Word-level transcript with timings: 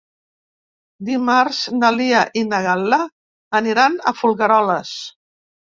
Dimarts 1.09 1.59
na 1.83 1.93
Lia 1.99 2.23
i 2.41 2.45
na 2.49 2.65
Gal·la 2.69 3.01
aniran 3.63 4.03
a 4.15 4.19
Folgueroles. 4.23 4.99